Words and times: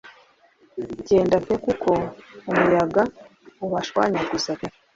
Genda 1.07 1.37
pe 1.45 1.55
kuko 1.65 1.91
umuyaga 2.49 3.03
ubashwanyaguza 3.65 4.51
pe- 4.59 4.67